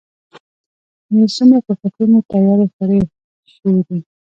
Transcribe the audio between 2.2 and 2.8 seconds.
تيارې